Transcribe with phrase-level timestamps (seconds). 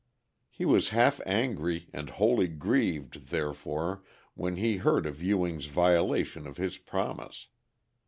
[0.49, 4.01] He was half angry and wholly grieved, therefore,
[4.33, 7.49] when he heard of Ewing's violation of his promise.